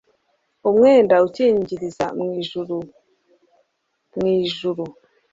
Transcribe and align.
umwenda 0.69 1.15
ukingiriza 1.27 2.05
mwijuru 2.19 2.77
mwijuru 4.15 4.83